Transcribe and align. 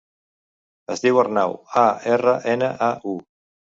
Es 0.95 1.03
diu 1.03 1.19
Arnau: 1.23 1.53
a, 1.85 1.85
erra, 2.15 2.35
ena, 2.55 2.71
a, 2.87 2.89
u. 3.13 3.19